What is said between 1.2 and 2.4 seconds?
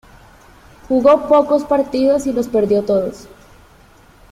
pocos partidos y